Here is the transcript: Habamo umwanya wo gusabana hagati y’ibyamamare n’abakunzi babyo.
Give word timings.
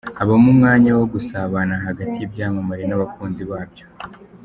Habamo 0.19 0.47
umwanya 0.53 0.91
wo 0.97 1.05
gusabana 1.13 1.75
hagati 1.85 2.15
y’ibyamamare 2.17 2.83
n’abakunzi 2.87 3.43
babyo. 3.51 3.85